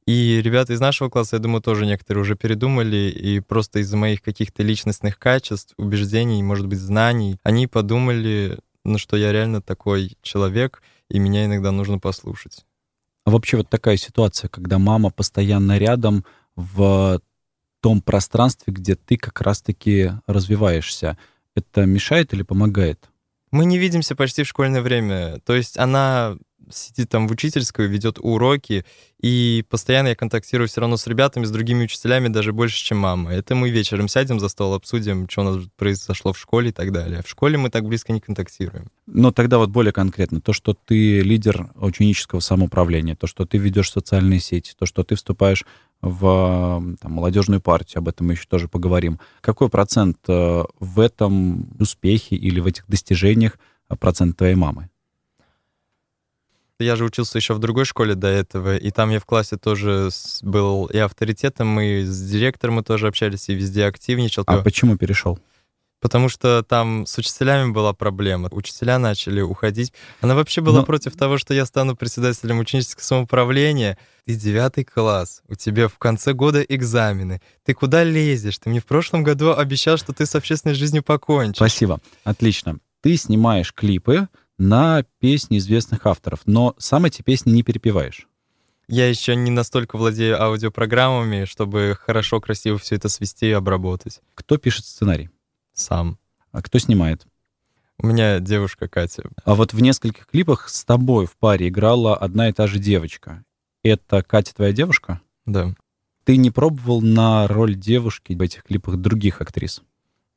И 0.06 0.42
ребята 0.42 0.74
из 0.74 0.80
нашего 0.80 1.10
класса, 1.10 1.36
я 1.36 1.40
думаю, 1.42 1.62
тоже 1.62 1.86
некоторые 1.86 2.24
уже 2.24 2.36
передумали, 2.36 3.14
и 3.16 3.40
просто 3.42 3.80
из-за 3.80 3.96
моих 3.96 4.22
каких-то 4.22 4.64
личностных 4.64 5.20
качеств, 5.20 5.74
убеждений, 5.78 6.42
может 6.42 6.68
быть, 6.68 6.80
знаний, 6.80 7.38
они 7.44 7.68
подумали, 7.68 8.58
ну, 8.84 8.98
что 8.98 9.18
я 9.18 9.32
реально 9.32 9.62
такой 9.62 10.18
человек, 10.22 10.82
и 11.10 11.20
меня 11.20 11.46
иногда 11.46 11.72
нужно 11.72 12.00
послушать. 12.00 12.66
А 13.24 13.32
вообще 13.32 13.58
вот 13.58 13.70
такая 13.70 13.98
ситуация, 13.98 14.48
когда 14.48 14.80
мама 14.80 15.12
постоянно 15.12 15.78
рядом 15.78 16.26
в 16.56 17.22
том 17.82 18.02
пространстве, 18.02 18.74
где 18.74 18.96
ты 18.96 19.16
как 19.16 19.42
раз-таки 19.42 20.14
развиваешься, 20.26 21.18
это 21.56 21.86
мешает 21.86 22.34
или 22.34 22.42
помогает? 22.42 23.10
Мы 23.52 23.66
не 23.66 23.78
видимся 23.78 24.16
почти 24.16 24.44
в 24.44 24.48
школьное 24.48 24.82
время. 24.82 25.40
То 25.46 25.54
есть 25.56 25.78
она 25.78 26.38
сидит 26.72 27.10
там 27.10 27.28
в 27.28 27.32
учительской, 27.32 27.88
ведет 27.88 28.18
уроки, 28.20 28.86
и 29.22 29.66
постоянно 29.70 30.10
я 30.10 30.16
контактирую 30.16 30.68
все 30.68 30.82
равно 30.82 30.98
с 30.98 31.08
ребятами, 31.08 31.46
с 31.46 31.52
другими 31.52 31.86
учителями, 31.86 32.28
даже 32.28 32.54
больше, 32.54 32.78
чем 32.78 33.00
мама. 33.00 33.34
Это 33.34 33.56
мы 33.56 33.70
вечером 33.70 34.08
сядем 34.08 34.40
за 34.40 34.50
стол, 34.50 34.74
обсудим, 34.74 35.28
что 35.30 35.42
у 35.42 35.44
нас 35.46 35.64
произошло 35.78 36.34
в 36.34 36.40
школе 36.40 36.70
и 36.70 36.74
так 36.74 36.92
далее. 36.92 37.22
В 37.24 37.30
школе 37.30 37.58
мы 37.58 37.70
так 37.70 37.86
близко 37.86 38.14
не 38.14 38.20
контактируем. 38.20 38.90
Но 39.08 39.32
тогда 39.32 39.58
вот 39.58 39.70
более 39.70 39.92
конкретно, 39.92 40.42
то, 40.42 40.54
что 40.54 40.74
ты 40.74 41.22
лидер 41.22 41.70
ученического 41.76 42.40
самоуправления, 42.40 43.16
то, 43.16 43.28
что 43.28 43.46
ты 43.46 43.58
ведешь 43.58 43.92
социальные 43.92 44.40
сети, 44.40 44.74
то, 44.78 44.86
что 44.86 45.04
ты 45.04 45.16
вступаешь 45.16 45.66
в 46.02 46.96
там, 47.00 47.12
молодежную 47.12 47.62
партию, 47.62 48.00
об 48.00 48.08
этом 48.08 48.28
мы 48.28 48.34
еще 48.34 48.46
тоже 48.48 48.68
поговорим. 48.68 49.20
Какой 49.42 49.70
процент 49.70 50.18
э, 50.28 50.64
в 50.80 51.00
этом 51.00 51.70
успехе 51.80 52.36
или 52.36 52.60
в 52.60 52.66
этих 52.66 52.86
достижениях 52.88 53.58
э, 53.90 53.96
процент 53.96 54.38
твоей 54.38 54.56
мамы? 54.56 54.90
Я 56.80 56.96
же 56.96 57.04
учился 57.04 57.38
еще 57.38 57.54
в 57.54 57.60
другой 57.60 57.84
школе 57.84 58.16
до 58.16 58.28
этого, 58.28 58.78
и 58.78 58.90
там 58.92 59.10
я 59.10 59.20
в 59.20 59.26
классе 59.26 59.58
тоже 59.58 60.10
был 60.44 60.86
и 60.86 60.98
авторитетом, 60.98 61.78
и 61.82 62.04
с 62.04 62.30
директором 62.30 62.76
мы 62.76 62.84
тоже 62.84 63.08
общались, 63.08 63.50
и 63.50 63.54
везде 63.54 63.86
активничал. 63.86 64.44
А 64.48 64.62
почему 64.62 64.98
перешел? 64.98 65.38
Потому 66.00 66.30
что 66.30 66.64
там 66.64 67.06
с 67.06 67.18
учителями 67.18 67.72
была 67.72 67.94
проблема. 67.94 68.48
Учителя 68.52 69.00
начали 69.00 69.42
уходить. 69.42 69.94
Она 70.22 70.36
вообще 70.36 70.62
была 70.62 70.80
Но... 70.80 70.86
против 70.86 71.16
того, 71.16 71.38
что 71.38 71.54
я 71.54 71.66
стану 71.66 71.96
председателем 71.96 72.60
ученического 72.60 73.04
самоуправления. 73.04 73.98
Ты 74.26 74.36
девятый 74.36 74.86
класс, 74.86 75.42
у 75.48 75.56
тебя 75.56 75.88
в 75.88 75.98
конце 75.98 76.34
года 76.34 76.62
экзамены. 76.62 77.42
Ты 77.66 77.74
куда 77.74 78.04
лезешь? 78.04 78.60
Ты 78.60 78.70
мне 78.70 78.80
в 78.80 78.86
прошлом 78.86 79.24
году 79.24 79.54
обещал, 79.54 79.98
что 79.98 80.14
ты 80.14 80.26
с 80.26 80.36
общественной 80.36 80.76
жизнью 80.76 81.04
покончишь. 81.04 81.58
Спасибо. 81.58 82.00
Отлично. 82.24 82.78
Ты 83.02 83.18
снимаешь 83.18 83.74
клипы 83.74 84.28
на 84.58 85.04
песни 85.20 85.58
известных 85.58 86.06
авторов, 86.06 86.42
но 86.46 86.76
сам 86.78 87.06
эти 87.06 87.22
песни 87.22 87.52
не 87.52 87.64
перепеваешь. 87.64 88.28
Я 88.88 89.08
еще 89.08 89.36
не 89.36 89.52
настолько 89.52 89.98
владею 89.98 90.42
аудиопрограммами, 90.42 91.46
чтобы 91.46 91.96
хорошо, 92.00 92.42
красиво 92.42 92.78
все 92.78 92.96
это 92.96 93.08
свести 93.08 93.48
и 93.48 93.52
обработать. 93.52 94.20
Кто 94.34 94.58
пишет 94.58 94.86
сценарий? 94.86 95.30
Сам. 95.80 96.18
А 96.52 96.62
кто 96.62 96.78
снимает? 96.78 97.26
У 97.98 98.08
меня 98.08 98.40
девушка 98.40 98.88
Катя. 98.88 99.24
А 99.44 99.56
вот 99.56 99.74
в 99.74 99.82
нескольких 99.82 100.28
клипах 100.28 100.70
с 100.70 100.84
тобой 100.84 101.26
в 101.26 101.38
паре 101.38 101.70
играла 101.70 102.16
одна 102.16 102.50
и 102.50 102.54
та 102.54 102.68
же 102.68 102.80
девочка. 102.80 103.44
Это 103.84 104.22
Катя 104.22 104.54
твоя 104.54 104.74
девушка? 104.74 105.22
Да. 105.46 105.74
Ты 106.26 106.38
не 106.38 106.52
пробовал 106.52 107.02
на 107.02 107.48
роль 107.48 107.76
девушки 107.76 108.34
в 108.34 108.42
этих 108.42 108.64
клипах 108.64 108.98
других 108.98 109.42
актрис? 109.42 109.82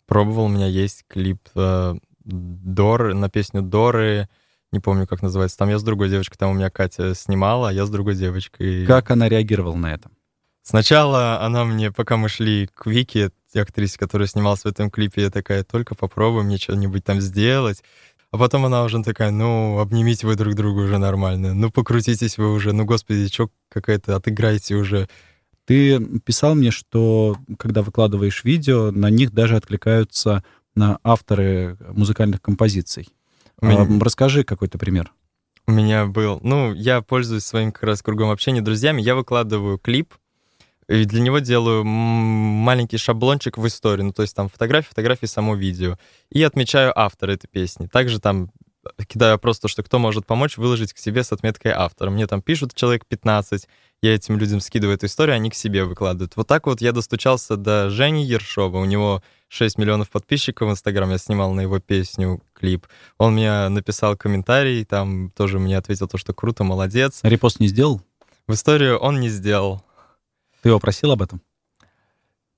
Пробовал, 0.07 0.45
у 0.45 0.49
меня 0.49 0.67
есть 0.67 1.05
клип 1.09 1.41
э, 1.55 1.95
Дор, 2.25 3.15
на 3.15 3.29
песню 3.29 3.63
Доры, 3.63 4.29
не 4.71 4.81
помню, 4.81 5.07
как 5.07 5.23
называется. 5.23 5.59
Там 5.59 5.69
я 5.69 5.79
с 5.79 5.83
другой 5.83 6.09
девочкой, 6.09 6.39
там 6.39 6.51
у 6.51 6.55
меня 6.55 6.71
Катя 6.71 7.15
снимала, 7.15 7.69
а 7.69 7.73
я 7.73 7.85
с 7.85 7.91
другой 7.91 8.15
девочкой. 8.15 8.87
Как 8.87 9.11
она 9.11 9.29
реагировала 9.29 9.77
на 9.77 9.93
это? 9.93 10.11
Сначала 10.63 11.41
она 11.41 11.65
мне, 11.65 11.91
пока 11.91 12.17
мы 12.17 12.29
шли 12.29 12.69
к 12.73 12.87
Вике, 12.87 13.33
актрисе, 13.59 13.99
которая 13.99 14.28
снималась 14.28 14.62
в 14.62 14.66
этом 14.66 14.90
клипе, 14.90 15.23
я 15.23 15.30
такая, 15.30 15.64
только 15.64 15.94
попробуй 15.94 16.44
мне 16.44 16.59
что-нибудь 16.59 17.04
там 17.04 17.21
сделать. 17.21 17.82
А 18.30 18.38
потом 18.38 18.64
она 18.64 18.82
уже 18.82 19.02
такая, 19.02 19.30
ну, 19.30 19.78
обнимите 19.78 20.26
вы 20.26 20.37
друг 20.37 20.54
друга 20.54 20.80
уже 20.80 20.99
нормально, 20.99 21.52
ну, 21.52 21.71
покрутитесь 21.71 22.38
вы 22.38 22.50
уже, 22.50 22.73
ну, 22.73 22.87
господи, 22.87 23.28
что 23.28 23.50
какая-то, 23.68 24.16
отыграйте 24.16 24.75
уже. 24.75 25.09
Ты 25.66 26.00
писал 26.21 26.54
мне, 26.54 26.71
что 26.71 27.37
когда 27.59 27.82
выкладываешь 27.82 28.42
видео, 28.42 28.90
на 28.90 29.11
них 29.11 29.32
даже 29.32 29.56
откликаются 29.56 30.42
на 30.75 30.99
авторы 31.04 31.76
музыкальных 31.88 32.40
композиций. 32.40 33.09
Меня... 33.61 33.87
Расскажи 34.00 34.44
какой-то 34.44 34.78
пример. 34.78 35.12
У 35.66 35.73
меня 35.73 36.06
был, 36.06 36.40
ну, 36.42 36.73
я 36.73 37.02
пользуюсь 37.02 37.44
своим 37.44 37.71
как 37.71 37.85
раз 37.85 38.02
кругом 38.02 38.30
общения 38.30 38.62
друзьями, 38.62 39.00
я 39.00 39.14
выкладываю 39.14 39.78
клип, 39.78 40.14
и 40.93 41.05
для 41.07 41.21
него 41.21 41.39
делаю 41.39 41.85
маленький 41.85 42.99
шаблончик 42.99 43.57
в 43.57 43.67
истории, 43.67 44.03
ну, 44.03 44.13
то 44.13 44.23
есть 44.23 44.37
там 44.37 44.49
фотографии, 44.49 44.89
фотографии, 44.89 45.27
само 45.27 45.55
видео, 45.55 45.99
и 46.31 46.43
отмечаю 46.43 46.93
автора 46.99 47.33
этой 47.33 47.49
песни. 47.49 47.87
Также 47.87 48.21
там 48.21 48.51
кидаю 49.09 49.39
просто, 49.39 49.69
что 49.69 49.83
кто 49.83 49.99
может 49.99 50.27
помочь 50.27 50.57
выложить 50.59 50.93
к 50.93 50.99
себе 50.99 51.23
с 51.23 51.33
отметкой 51.33 51.73
автора. 51.73 52.11
Мне 52.11 52.27
там 52.27 52.43
пишут 52.43 52.75
человек 52.75 53.07
15, 53.07 53.69
я 54.03 54.15
этим 54.15 54.37
людям 54.37 54.61
скидываю 54.61 54.97
эту 54.97 55.07
историю, 55.07 55.37
они 55.37 55.49
к 55.49 55.55
себе 55.55 55.85
выкладывают. 55.85 56.37
Вот 56.37 56.49
так 56.49 56.67
вот 56.67 56.81
я 56.81 56.93
достучался 56.93 57.57
до 57.57 57.89
Жени 57.89 58.25
Ершова. 58.27 58.79
У 58.79 58.85
него 58.85 59.23
6 59.49 59.79
миллионов 59.79 60.11
подписчиков 60.11 60.69
в 60.69 60.73
Инстаграм. 60.73 61.11
Я 61.11 61.19
снимал 61.19 61.53
на 61.55 61.61
его 61.61 61.79
песню 61.79 62.43
клип. 62.53 62.87
Он 63.19 63.35
мне 63.35 63.69
написал 63.69 64.17
комментарий, 64.17 64.85
там 64.85 65.31
тоже 65.31 65.59
мне 65.59 65.79
ответил 65.79 66.09
то, 66.09 66.19
что 66.19 66.35
круто, 66.35 66.65
молодец. 66.65 67.21
Репост 67.23 67.61
не 67.61 67.69
сделал? 67.69 68.03
В 68.49 68.55
историю 68.55 68.99
он 68.99 69.21
не 69.21 69.29
сделал. 69.29 69.83
Ты 70.62 70.69
его 70.69 70.78
просил 70.78 71.11
об 71.11 71.23
этом? 71.23 71.42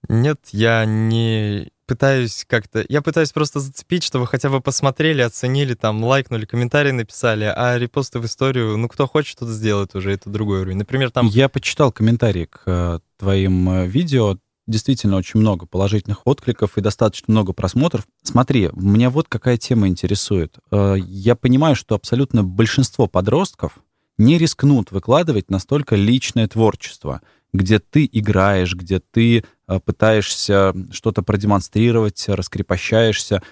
Нет, 0.08 0.38
я 0.52 0.84
не 0.84 1.70
пытаюсь 1.86 2.44
как-то... 2.46 2.84
Я 2.88 3.02
пытаюсь 3.02 3.32
просто 3.32 3.60
зацепить, 3.60 4.04
чтобы 4.04 4.26
хотя 4.26 4.50
бы 4.50 4.60
посмотрели, 4.60 5.22
оценили, 5.22 5.74
там, 5.74 6.04
лайкнули, 6.04 6.44
комментарии 6.44 6.90
написали, 6.90 7.44
а 7.44 7.78
репосты 7.78 8.18
в 8.20 8.26
историю, 8.26 8.76
ну, 8.76 8.88
кто 8.88 9.06
хочет, 9.06 9.38
тот 9.38 9.48
сделает 9.48 9.94
уже, 9.94 10.12
это 10.12 10.30
другой 10.30 10.60
уровень. 10.60 10.76
Например, 10.76 11.10
там... 11.10 11.26
Я 11.26 11.48
почитал 11.48 11.92
комментарии 11.92 12.46
к 12.46 12.62
э, 12.66 12.98
твоим 13.18 13.70
э, 13.70 13.86
видео, 13.86 14.38
действительно 14.66 15.16
очень 15.16 15.40
много 15.40 15.66
положительных 15.66 16.26
откликов 16.26 16.76
и 16.76 16.80
достаточно 16.80 17.32
много 17.32 17.52
просмотров. 17.52 18.06
Смотри, 18.22 18.70
меня 18.74 19.10
вот 19.10 19.28
какая 19.28 19.56
тема 19.56 19.88
интересует. 19.88 20.58
Э, 20.70 20.96
я 20.98 21.34
понимаю, 21.34 21.76
что 21.76 21.94
абсолютно 21.94 22.44
большинство 22.44 23.06
подростков 23.06 23.78
не 24.18 24.38
рискнут 24.38 24.90
выкладывать 24.92 25.50
настолько 25.50 25.96
личное 25.96 26.48
творчество— 26.48 27.20
где 27.54 27.78
ты 27.78 28.06
играешь, 28.12 28.74
где 28.74 28.98
ты 28.98 29.44
э, 29.68 29.80
пытаешься 29.80 30.74
что-то 30.90 31.22
продемонстрировать, 31.22 32.28
раскрепощаешься. 32.28 33.42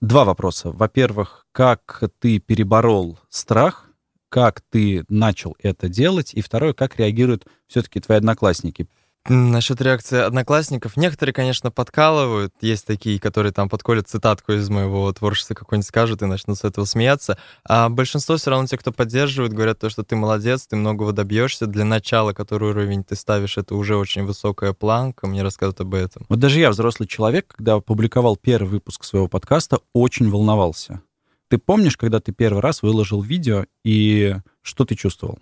Два 0.00 0.24
вопроса. 0.24 0.72
Во-первых, 0.72 1.46
как 1.52 2.02
ты 2.18 2.40
переборол 2.40 3.18
страх, 3.30 3.88
как 4.28 4.62
ты 4.68 5.04
начал 5.08 5.56
это 5.62 5.88
делать, 5.88 6.34
и 6.34 6.42
второе, 6.42 6.72
как 6.74 6.98
реагируют 6.98 7.46
все-таки 7.68 8.00
твои 8.00 8.18
одноклассники. 8.18 8.88
Насчет 9.28 9.80
реакции 9.80 10.20
одноклассников. 10.20 10.96
Некоторые, 10.96 11.34
конечно, 11.34 11.72
подкалывают. 11.72 12.52
Есть 12.60 12.86
такие, 12.86 13.18
которые 13.18 13.52
там 13.52 13.68
подколят 13.68 14.08
цитатку 14.08 14.52
из 14.52 14.68
моего 14.70 15.12
творчества 15.12 15.54
какой-нибудь 15.54 15.88
скажут 15.88 16.22
и 16.22 16.26
начнут 16.26 16.58
с 16.58 16.64
этого 16.64 16.84
смеяться. 16.84 17.36
А 17.64 17.88
большинство 17.88 18.36
все 18.36 18.50
равно 18.50 18.68
те, 18.68 18.78
кто 18.78 18.92
поддерживает, 18.92 19.52
говорят 19.52 19.80
то, 19.80 19.90
что 19.90 20.04
ты 20.04 20.14
молодец, 20.14 20.66
ты 20.68 20.76
многого 20.76 21.12
добьешься. 21.12 21.66
Для 21.66 21.84
начала, 21.84 22.34
который 22.34 22.70
уровень 22.70 23.02
ты 23.02 23.16
ставишь, 23.16 23.58
это 23.58 23.74
уже 23.74 23.96
очень 23.96 24.24
высокая 24.24 24.72
планка. 24.72 25.26
Мне 25.26 25.42
рассказывают 25.42 25.80
об 25.80 25.94
этом. 25.94 26.24
Вот 26.28 26.38
даже 26.38 26.60
я, 26.60 26.70
взрослый 26.70 27.08
человек, 27.08 27.48
когда 27.56 27.74
опубликовал 27.74 28.36
первый 28.36 28.68
выпуск 28.68 29.02
своего 29.02 29.26
подкаста, 29.26 29.80
очень 29.92 30.30
волновался. 30.30 31.00
Ты 31.48 31.58
помнишь, 31.58 31.96
когда 31.96 32.20
ты 32.20 32.32
первый 32.32 32.60
раз 32.60 32.82
выложил 32.82 33.22
видео, 33.22 33.66
и 33.84 34.36
что 34.62 34.84
ты 34.84 34.94
чувствовал? 34.94 35.38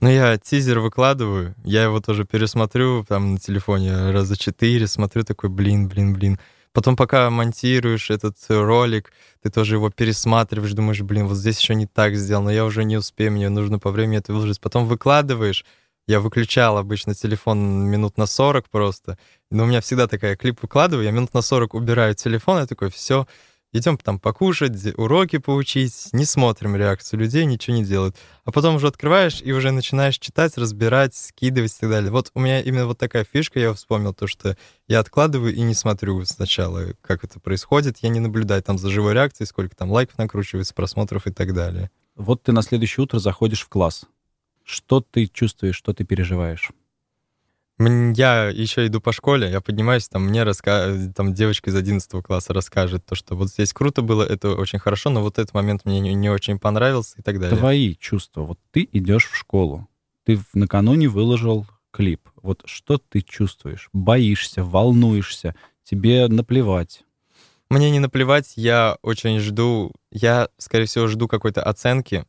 Ну, 0.00 0.10
я 0.10 0.36
тизер 0.38 0.80
выкладываю, 0.80 1.54
я 1.64 1.84
его 1.84 2.00
тоже 2.00 2.24
пересмотрю 2.24 3.04
там 3.04 3.34
на 3.34 3.38
телефоне 3.38 4.10
раза 4.10 4.36
четыре, 4.36 4.88
смотрю 4.88 5.22
такой, 5.22 5.50
блин, 5.50 5.88
блин, 5.88 6.12
блин. 6.14 6.40
Потом, 6.72 6.96
пока 6.96 7.30
монтируешь 7.30 8.10
этот 8.10 8.36
ролик, 8.48 9.12
ты 9.42 9.50
тоже 9.50 9.76
его 9.76 9.90
пересматриваешь, 9.90 10.72
думаешь, 10.72 11.00
блин, 11.02 11.28
вот 11.28 11.36
здесь 11.36 11.60
еще 11.60 11.76
не 11.76 11.86
так 11.86 12.16
сделано, 12.16 12.50
я 12.50 12.64
уже 12.64 12.82
не 12.82 12.96
успею, 12.96 13.30
мне 13.30 13.48
нужно 13.48 13.78
по 13.78 13.92
времени 13.92 14.18
это 14.18 14.32
выложить. 14.32 14.60
Потом 14.60 14.86
выкладываешь, 14.86 15.64
я 16.08 16.18
выключал 16.18 16.76
обычно 16.76 17.14
телефон 17.14 17.86
минут 17.86 18.18
на 18.18 18.26
40 18.26 18.68
просто, 18.70 19.16
но 19.52 19.62
у 19.62 19.66
меня 19.66 19.80
всегда 19.80 20.08
такая, 20.08 20.34
клип 20.34 20.60
выкладываю, 20.60 21.04
я 21.04 21.12
минут 21.12 21.32
на 21.34 21.40
40 21.40 21.74
убираю 21.74 22.16
телефон, 22.16 22.58
я 22.58 22.66
такой, 22.66 22.90
все, 22.90 23.28
идем 23.74 23.98
там 23.98 24.18
покушать, 24.18 24.72
уроки 24.96 25.38
поучить, 25.38 26.08
не 26.12 26.24
смотрим 26.24 26.76
реакцию 26.76 27.20
людей, 27.20 27.44
ничего 27.44 27.76
не 27.76 27.84
делают. 27.84 28.16
А 28.44 28.52
потом 28.52 28.76
уже 28.76 28.86
открываешь 28.86 29.42
и 29.42 29.52
уже 29.52 29.72
начинаешь 29.72 30.18
читать, 30.18 30.56
разбирать, 30.56 31.14
скидывать 31.14 31.74
и 31.76 31.80
так 31.80 31.90
далее. 31.90 32.10
Вот 32.10 32.30
у 32.34 32.40
меня 32.40 32.60
именно 32.60 32.86
вот 32.86 32.98
такая 32.98 33.26
фишка, 33.30 33.58
я 33.58 33.74
вспомнил 33.74 34.14
то, 34.14 34.26
что 34.26 34.56
я 34.86 35.00
откладываю 35.00 35.52
и 35.52 35.60
не 35.60 35.74
смотрю 35.74 36.24
сначала, 36.24 36.92
как 37.02 37.24
это 37.24 37.40
происходит, 37.40 37.98
я 37.98 38.08
не 38.08 38.20
наблюдаю 38.20 38.62
там 38.62 38.78
за 38.78 38.90
живой 38.90 39.12
реакцией, 39.12 39.48
сколько 39.48 39.74
там 39.76 39.90
лайков 39.90 40.16
накручивается, 40.18 40.72
просмотров 40.72 41.26
и 41.26 41.32
так 41.32 41.52
далее. 41.52 41.90
Вот 42.14 42.44
ты 42.44 42.52
на 42.52 42.62
следующее 42.62 43.02
утро 43.02 43.18
заходишь 43.18 43.62
в 43.62 43.68
класс. 43.68 44.04
Что 44.62 45.00
ты 45.00 45.26
чувствуешь, 45.26 45.76
что 45.76 45.92
ты 45.92 46.04
переживаешь? 46.04 46.70
Я 47.78 48.48
еще 48.48 48.86
иду 48.86 49.00
по 49.00 49.12
школе, 49.12 49.50
я 49.50 49.60
поднимаюсь, 49.60 50.08
там 50.08 50.26
мне 50.26 50.44
раска... 50.44 50.94
там 51.14 51.34
девочка 51.34 51.70
из 51.70 51.74
11 51.74 52.22
класса 52.22 52.52
расскажет 52.52 53.04
то, 53.04 53.16
что 53.16 53.34
вот 53.34 53.48
здесь 53.48 53.72
круто 53.72 54.00
было, 54.02 54.22
это 54.22 54.50
очень 54.50 54.78
хорошо, 54.78 55.10
но 55.10 55.22
вот 55.22 55.38
этот 55.38 55.54
момент 55.54 55.84
мне 55.84 55.98
не, 55.98 56.14
не 56.14 56.30
очень 56.30 56.60
понравился 56.60 57.18
и 57.18 57.22
так 57.22 57.40
далее. 57.40 57.58
Твои 57.58 57.96
чувства. 57.96 58.42
Вот 58.42 58.60
ты 58.70 58.88
идешь 58.92 59.28
в 59.28 59.36
школу, 59.36 59.88
ты 60.24 60.40
накануне 60.52 61.08
выложил 61.08 61.66
клип. 61.90 62.28
Вот 62.42 62.62
что 62.64 62.98
ты 62.98 63.22
чувствуешь? 63.22 63.88
Боишься, 63.92 64.62
волнуешься, 64.62 65.56
тебе 65.82 66.28
наплевать? 66.28 67.04
Мне 67.70 67.90
не 67.90 67.98
наплевать, 67.98 68.52
я 68.56 68.98
очень 69.02 69.40
жду, 69.40 69.90
я, 70.12 70.48
скорее 70.58 70.86
всего, 70.86 71.08
жду 71.08 71.26
какой-то 71.26 71.62
оценки, 71.62 72.24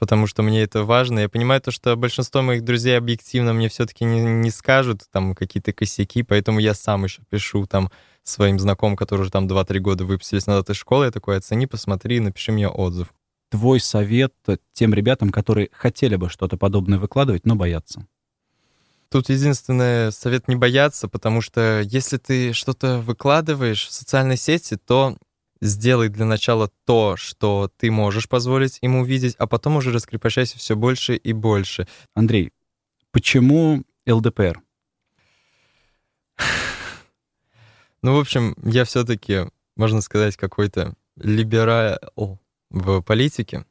потому 0.00 0.26
что 0.26 0.42
мне 0.42 0.62
это 0.62 0.82
важно. 0.82 1.20
Я 1.20 1.28
понимаю 1.28 1.60
то, 1.60 1.70
что 1.70 1.94
большинство 1.94 2.40
моих 2.40 2.64
друзей 2.64 2.96
объективно 2.96 3.52
мне 3.52 3.68
все-таки 3.68 4.04
не, 4.04 4.20
не 4.20 4.50
скажут 4.50 5.02
там 5.12 5.34
какие-то 5.34 5.72
косяки, 5.74 6.22
поэтому 6.22 6.58
я 6.58 6.74
сам 6.74 7.04
еще 7.04 7.22
пишу 7.28 7.66
там 7.66 7.92
своим 8.24 8.58
знакомым, 8.58 8.96
которые 8.96 9.22
уже 9.22 9.30
там 9.30 9.46
2-3 9.46 9.78
года 9.78 10.04
выпустились 10.06 10.46
на 10.46 10.58
этой 10.58 10.74
школы, 10.74 11.04
я 11.04 11.10
такой, 11.10 11.36
оцени, 11.36 11.66
посмотри, 11.66 12.18
напиши 12.18 12.50
мне 12.50 12.68
отзыв. 12.68 13.12
Твой 13.50 13.78
совет 13.78 14.32
тем 14.72 14.94
ребятам, 14.94 15.30
которые 15.30 15.68
хотели 15.72 16.16
бы 16.16 16.30
что-то 16.30 16.56
подобное 16.56 16.98
выкладывать, 16.98 17.44
но 17.44 17.54
боятся? 17.54 18.06
Тут 19.10 19.28
единственный 19.28 20.12
совет 20.12 20.48
не 20.48 20.56
бояться, 20.56 21.08
потому 21.08 21.42
что 21.42 21.82
если 21.84 22.16
ты 22.16 22.52
что-то 22.54 23.00
выкладываешь 23.00 23.86
в 23.86 23.92
социальной 23.92 24.36
сети, 24.36 24.76
то 24.76 25.16
сделай 25.60 26.08
для 26.08 26.24
начала 26.24 26.70
то, 26.84 27.16
что 27.16 27.70
ты 27.76 27.90
можешь 27.90 28.28
позволить 28.28 28.78
ему 28.82 29.02
увидеть, 29.02 29.34
а 29.38 29.46
потом 29.46 29.76
уже 29.76 29.92
раскрепощайся 29.92 30.58
все 30.58 30.76
больше 30.76 31.16
и 31.16 31.32
больше. 31.32 31.86
Андрей, 32.14 32.52
почему 33.12 33.84
ЛДПР? 34.06 34.60
Ну, 38.02 38.16
в 38.16 38.18
общем, 38.18 38.54
я 38.64 38.84
все-таки, 38.84 39.50
можно 39.76 40.00
сказать, 40.00 40.36
какой-то 40.36 40.94
либерал 41.16 42.38
в 42.70 43.02
политике. 43.02 43.66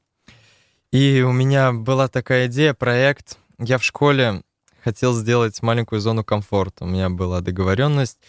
И 0.92 1.24
у 1.26 1.32
меня 1.32 1.72
была 1.72 2.08
такая 2.08 2.48
идея, 2.48 2.74
проект. 2.74 3.38
Я 3.58 3.80
в 3.80 3.84
школе 3.84 4.44
хотел 4.84 5.14
сделать 5.14 5.62
маленькую 5.62 6.02
зону 6.02 6.24
комфорта. 6.24 6.84
У 6.84 6.88
меня 6.88 7.10
была 7.10 7.42
договоренность 7.42 8.20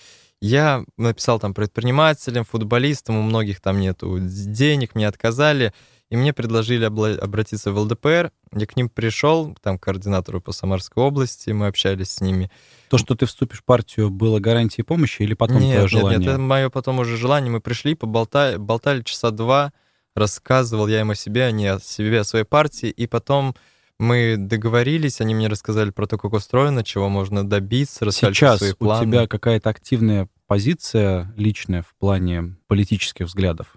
я 0.40 0.84
написал 0.96 1.38
там 1.38 1.54
предпринимателям, 1.54 2.44
футболистам, 2.44 3.18
у 3.18 3.22
многих 3.22 3.60
там 3.60 3.80
нету 3.80 4.18
денег, 4.20 4.94
мне 4.94 5.06
отказали, 5.06 5.72
и 6.08 6.16
мне 6.16 6.32
предложили 6.32 6.84
обратиться 6.84 7.72
в 7.72 7.78
ЛДПР. 7.78 8.32
Я 8.52 8.66
к 8.66 8.74
ним 8.74 8.88
пришел, 8.88 9.56
там, 9.62 9.78
к 9.78 9.82
координатору 9.84 10.40
по 10.40 10.50
Самарской 10.52 11.04
области, 11.04 11.50
мы 11.50 11.68
общались 11.68 12.10
с 12.10 12.20
ними. 12.20 12.50
То, 12.88 12.98
что 12.98 13.14
ты 13.14 13.26
вступишь 13.26 13.60
в 13.60 13.64
партию, 13.64 14.10
было 14.10 14.40
гарантией 14.40 14.84
помощи 14.84 15.22
или 15.22 15.34
потом 15.34 15.60
нет, 15.60 15.74
твое 15.74 15.88
желание? 15.88 16.18
Нет, 16.18 16.20
нет, 16.20 16.34
это 16.34 16.40
мое 16.40 16.68
потом 16.68 16.98
уже 16.98 17.16
желание. 17.16 17.52
Мы 17.52 17.60
пришли, 17.60 17.94
поболтали, 17.94 18.56
болтали 18.56 19.02
часа 19.02 19.30
два, 19.30 19.72
рассказывал 20.16 20.88
я 20.88 21.00
им 21.00 21.10
о 21.10 21.14
себе, 21.14 21.44
они 21.44 21.66
о 21.66 21.78
себе, 21.78 22.20
о 22.20 22.24
своей 22.24 22.44
партии, 22.44 22.88
и 22.88 23.06
потом 23.06 23.54
мы 24.00 24.36
договорились, 24.38 25.20
они 25.20 25.34
мне 25.34 25.46
рассказали 25.46 25.90
про 25.90 26.06
то, 26.06 26.16
как 26.16 26.32
устроено, 26.32 26.82
чего 26.82 27.08
можно 27.10 27.46
добиться, 27.46 28.06
рассказали 28.06 28.34
Сейчас 28.34 28.58
свои 28.58 28.72
планы. 28.72 29.02
у 29.02 29.10
тебя 29.10 29.26
какая-то 29.26 29.68
активная 29.68 30.28
позиция 30.50 31.32
личная 31.36 31.82
в 31.82 31.94
плане 31.94 32.56
политических 32.66 33.26
взглядов? 33.26 33.76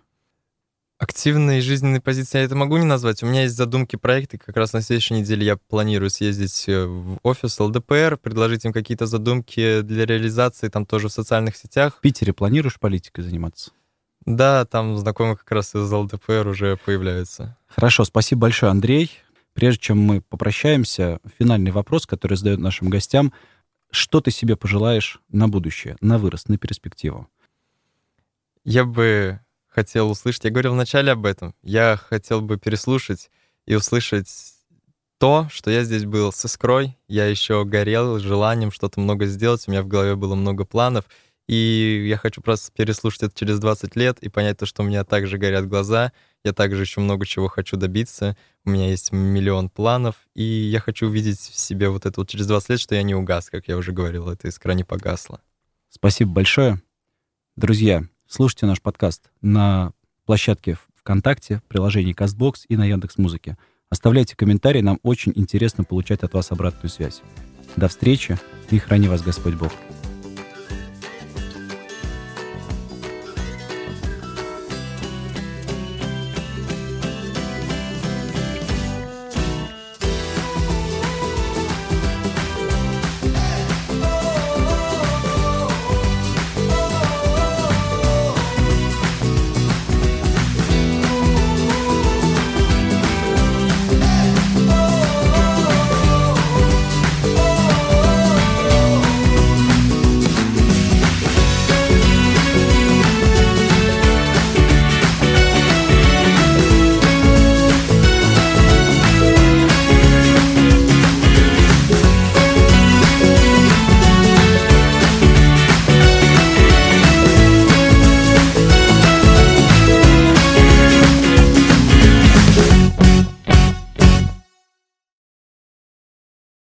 Активной 0.98 1.62
жизненной 1.62 2.02
позиции 2.02 2.40
я 2.40 2.46
это 2.46 2.56
могу 2.56 2.78
не 2.78 2.86
назвать. 2.86 3.22
У 3.22 3.28
меня 3.28 3.44
есть 3.44 3.56
задумки 3.56 3.96
проекты. 3.96 4.40
Как 4.40 4.58
раз 4.58 4.74
на 4.74 4.82
следующей 4.82 5.14
неделе 5.14 5.46
я 5.46 5.58
планирую 5.58 6.10
съездить 6.10 6.68
э, 6.68 6.84
в 6.86 7.20
офис 7.22 7.60
ЛДПР, 7.60 8.18
предложить 8.18 8.66
им 8.66 8.74
какие-то 8.74 9.06
задумки 9.06 9.82
для 9.82 10.08
реализации, 10.08 10.68
там 10.68 10.88
тоже 10.88 11.10
в 11.10 11.12
социальных 11.12 11.58
сетях. 11.58 11.98
В 11.98 12.02
Питере 12.02 12.34
планируешь 12.34 12.80
политикой 12.80 13.22
заниматься? 13.22 13.70
Да, 14.26 14.66
там 14.66 14.98
знакомые 14.98 15.38
как 15.38 15.52
раз 15.52 15.76
из 15.76 15.92
ЛДПР 15.92 16.48
уже 16.48 16.78
появляются. 16.84 17.56
Хорошо, 17.68 18.04
спасибо 18.04 18.42
большое, 18.42 18.72
Андрей. 18.72 19.12
Прежде 19.54 19.80
чем 19.80 20.00
мы 20.00 20.22
попрощаемся, 20.22 21.20
финальный 21.38 21.70
вопрос, 21.70 22.08
который 22.08 22.36
задают 22.36 22.60
нашим 22.60 22.90
гостям. 22.90 23.32
Что 23.94 24.22
ты 24.22 24.32
себе 24.32 24.56
пожелаешь 24.56 25.22
на 25.30 25.48
будущее, 25.48 25.98
на 26.02 26.18
вырост, 26.18 26.50
на 26.50 26.58
перспективу? 26.58 27.28
Я 28.66 28.86
бы 28.86 29.40
хотел 29.68 30.10
услышать, 30.10 30.46
я 30.46 30.50
говорил 30.50 30.74
вначале 30.74 31.12
об 31.12 31.28
этом, 31.28 31.54
я 31.62 31.96
хотел 31.96 32.42
бы 32.42 32.58
переслушать 32.58 33.30
и 33.68 33.76
услышать 33.76 34.28
то, 35.20 35.48
что 35.52 35.70
я 35.70 35.84
здесь 35.84 36.06
был 36.06 36.34
с 36.34 36.44
искрой, 36.44 36.98
я 37.08 37.28
еще 37.28 37.66
горел 37.66 38.18
желанием 38.18 38.72
что-то 38.72 39.00
много 39.00 39.28
сделать, 39.28 39.68
у 39.68 39.72
меня 39.72 39.84
в 39.84 39.88
голове 39.88 40.16
было 40.16 40.34
много 40.34 40.66
планов, 40.66 41.06
и 41.48 42.08
я 42.10 42.18
хочу 42.18 42.42
просто 42.42 42.72
переслушать 42.72 43.22
это 43.22 43.40
через 43.40 43.60
20 43.60 43.96
лет 43.96 44.18
и 44.24 44.30
понять 44.30 44.58
то, 44.58 44.66
что 44.66 44.82
у 44.82 44.86
меня 44.88 45.04
также 45.04 45.38
горят 45.38 45.68
глаза, 45.68 46.14
я 46.44 46.54
также 46.54 46.82
еще 46.82 47.00
много 47.00 47.26
чего 47.26 47.48
хочу 47.48 47.78
добиться, 47.78 48.36
у 48.66 48.70
меня 48.70 48.90
есть 48.90 49.12
миллион 49.12 49.70
планов, 49.70 50.16
и 50.36 50.44
я 50.44 50.80
хочу 50.80 51.08
увидеть 51.08 51.40
в 51.40 51.58
себе 51.58 51.90
вот 51.90 52.06
это 52.06 52.20
вот 52.20 52.30
через 52.30 52.48
20 52.48 52.70
лет, 52.70 52.80
что 52.80 52.96
я 52.96 53.04
не 53.04 53.16
угас, 53.16 53.50
как 53.50 53.68
я 53.68 53.78
уже 53.78 53.92
говорил, 53.92 54.30
эта 54.30 54.50
искра 54.50 54.74
не 54.74 54.84
погасла. 54.84 55.42
Спасибо 55.90 56.32
большое. 56.32 56.82
Друзья, 57.56 58.04
слушайте 58.28 58.66
наш 58.66 58.82
подкаст 58.82 59.30
на 59.42 59.94
площадке 60.26 60.78
ВКонтакте, 60.96 61.62
приложении 61.68 62.16
CastBox 62.16 62.66
и 62.68 62.76
на 62.76 62.86
Яндекс.Музыке. 62.86 63.58
Оставляйте 63.90 64.36
комментарии, 64.36 64.82
нам 64.82 65.00
очень 65.04 65.34
интересно 65.36 65.84
получать 65.84 66.24
от 66.24 66.34
вас 66.34 66.52
обратную 66.52 66.90
связь. 66.90 67.22
До 67.76 67.88
встречи 67.88 68.40
и 68.72 68.80
храни 68.80 69.08
вас 69.08 69.22
Господь 69.22 69.54
Бог. 69.54 69.72